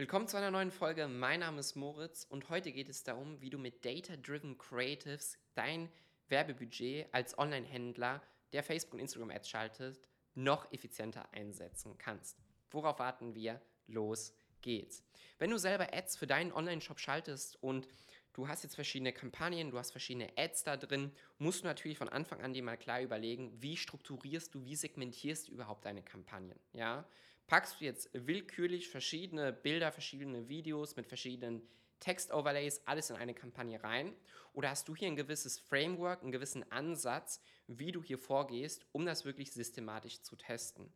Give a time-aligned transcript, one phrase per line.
[0.00, 1.08] Willkommen zu einer neuen Folge.
[1.08, 5.90] Mein Name ist Moritz und heute geht es darum, wie du mit Data-Driven Creatives dein
[6.30, 8.22] Werbebudget als Online-Händler,
[8.54, 10.00] der Facebook und Instagram Ads schaltet,
[10.34, 12.38] noch effizienter einsetzen kannst.
[12.70, 13.60] Worauf warten wir?
[13.88, 14.32] Los
[14.62, 15.04] geht's.
[15.38, 17.86] Wenn du selber Ads für deinen Online-Shop schaltest und
[18.32, 22.08] du hast jetzt verschiedene Kampagnen, du hast verschiedene Ads da drin, musst du natürlich von
[22.08, 26.58] Anfang an dir mal klar überlegen, wie strukturierst du, wie segmentierst du überhaupt deine Kampagnen.
[26.72, 27.06] Ja?
[27.46, 31.62] Packst du jetzt willkürlich verschiedene Bilder, verschiedene Videos mit verschiedenen
[31.98, 34.14] Text-Overlays, alles in eine Kampagne rein?
[34.52, 39.06] Oder hast du hier ein gewisses Framework, einen gewissen Ansatz, wie du hier vorgehst, um
[39.06, 40.92] das wirklich systematisch zu testen?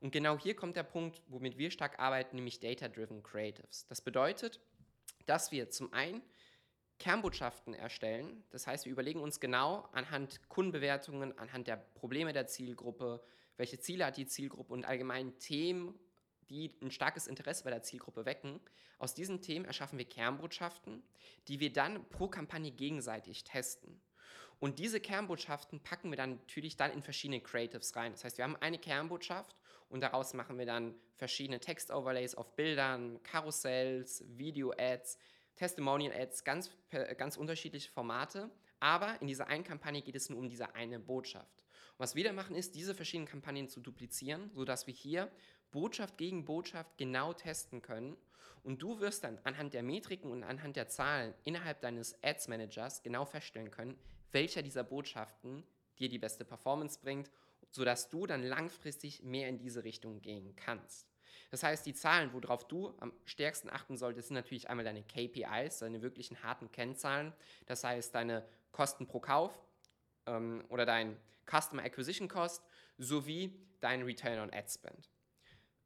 [0.00, 3.86] Und genau hier kommt der Punkt, womit wir stark arbeiten, nämlich Data-Driven Creatives.
[3.86, 4.60] Das bedeutet,
[5.26, 6.22] dass wir zum einen
[7.02, 8.44] Kernbotschaften erstellen.
[8.50, 13.20] Das heißt, wir überlegen uns genau anhand Kundenbewertungen, anhand der Probleme der Zielgruppe,
[13.56, 15.98] welche Ziele hat die Zielgruppe und allgemein Themen,
[16.48, 18.60] die ein starkes Interesse bei der Zielgruppe wecken.
[18.98, 21.02] Aus diesen Themen erschaffen wir Kernbotschaften,
[21.48, 24.00] die wir dann pro Kampagne gegenseitig testen.
[24.60, 28.12] Und diese Kernbotschaften packen wir dann natürlich dann in verschiedene Creatives rein.
[28.12, 29.56] Das heißt, wir haben eine Kernbotschaft
[29.88, 35.18] und daraus machen wir dann verschiedene Text-Overlays auf Bildern, Karussells, Video-Ads,
[35.56, 36.70] Testimonial-Ads, ganz,
[37.16, 38.50] ganz unterschiedliche Formate.
[38.80, 41.62] Aber in dieser einen Kampagne geht es nur um diese eine Botschaft.
[41.92, 45.30] Und was wir dann machen, ist, diese verschiedenen Kampagnen zu duplizieren, sodass wir hier
[45.70, 48.16] Botschaft gegen Botschaft genau testen können.
[48.64, 53.02] Und du wirst dann anhand der Metriken und anhand der Zahlen innerhalb deines Ads Managers
[53.02, 53.98] genau feststellen können,
[54.30, 55.64] welcher dieser Botschaften
[55.98, 57.30] dir die beste Performance bringt,
[57.70, 61.11] sodass du dann langfristig mehr in diese Richtung gehen kannst.
[61.50, 65.78] Das heißt, die Zahlen, worauf du am stärksten achten solltest, sind natürlich einmal deine KPIs,
[65.78, 67.32] deine wirklichen harten Kennzahlen.
[67.66, 69.58] Das heißt, deine Kosten pro Kauf
[70.26, 71.16] ähm, oder dein
[71.46, 72.62] Customer Acquisition Cost
[72.98, 75.10] sowie dein Return on Ad Spend.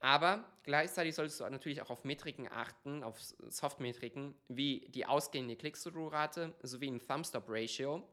[0.00, 6.54] Aber gleichzeitig solltest du natürlich auch auf Metriken achten, auf Softmetriken, wie die ausgehende Click-Through-Rate
[6.62, 8.06] sowie ein Thumb-Stop-Ratio,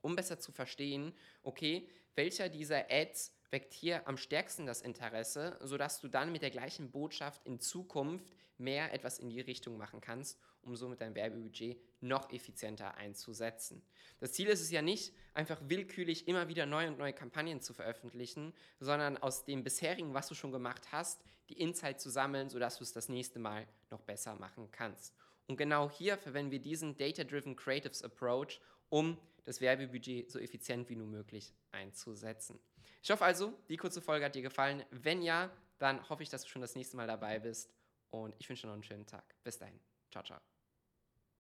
[0.00, 1.12] um besser zu verstehen,
[1.42, 3.34] okay, welcher dieser Ads
[3.72, 8.26] hier am stärksten das Interesse, sodass du dann mit der gleichen Botschaft in Zukunft
[8.58, 13.82] mehr etwas in die Richtung machen kannst, um somit dein Werbebudget noch effizienter einzusetzen.
[14.20, 17.74] Das Ziel ist es ja nicht, einfach willkürlich immer wieder neue und neue Kampagnen zu
[17.74, 22.78] veröffentlichen, sondern aus dem bisherigen, was du schon gemacht hast, die Insight zu sammeln, sodass
[22.78, 25.14] du es das nächste Mal noch besser machen kannst.
[25.46, 30.96] Und genau hier verwenden wir diesen Data-Driven Creatives Approach, um das Werbebudget so effizient wie
[30.96, 32.58] nur möglich einzusetzen.
[33.02, 34.84] Ich hoffe also, die kurze Folge hat dir gefallen.
[34.90, 37.70] Wenn ja, dann hoffe ich, dass du schon das nächste Mal dabei bist
[38.10, 39.34] und ich wünsche dir noch einen schönen Tag.
[39.42, 39.78] Bis dahin.
[40.10, 40.53] Ciao, ciao.